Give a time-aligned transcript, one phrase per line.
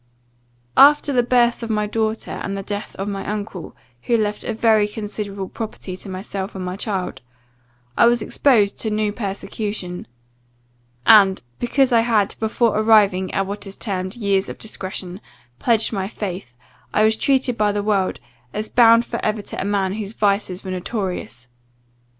[0.77, 4.51] After the birth of my daughter, and the death of my uncle, who left a
[4.51, 7.21] very considerable property to myself and child,
[7.95, 10.07] I was exposed to new persecution;
[11.05, 15.21] and, because I had, before arriving at what is termed years of discretion,
[15.59, 16.55] pledged my faith,
[16.91, 18.19] I was treated by the world,
[18.55, 21.47] as bound for ever to a man whose vices were notorious.